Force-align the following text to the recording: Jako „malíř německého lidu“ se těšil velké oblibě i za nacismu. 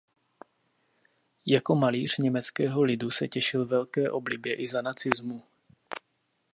Jako 1.45 1.75
„malíř 1.75 2.17
německého 2.17 2.81
lidu“ 2.83 3.11
se 3.11 3.27
těšil 3.27 3.65
velké 3.67 4.11
oblibě 4.11 4.53
i 4.55 4.67
za 4.67 4.81
nacismu. 4.81 5.43